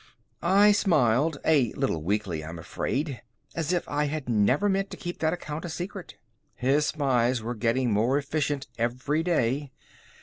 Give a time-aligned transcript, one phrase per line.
[0.41, 3.21] I smiled, a little weakly, I'm afraid,
[3.53, 6.15] as if I had never meant to keep that account a secret.
[6.55, 9.71] His spies were getting more efficient every day.